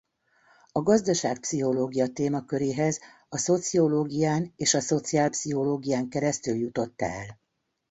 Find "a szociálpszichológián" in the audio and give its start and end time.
4.73-6.09